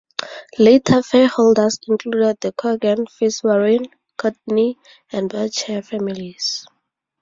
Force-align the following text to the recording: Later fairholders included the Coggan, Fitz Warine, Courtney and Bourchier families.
Later 0.57 1.03
fairholders 1.03 1.77
included 1.87 2.37
the 2.41 2.51
Coggan, 2.53 3.05
Fitz 3.07 3.43
Warine, 3.43 3.85
Courtney 4.17 4.79
and 5.11 5.29
Bourchier 5.29 5.85
families. 5.85 6.65